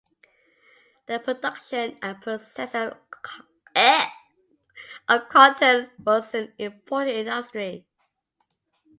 [1.05, 2.97] The production and processing of
[5.29, 7.85] cotton was an important industry.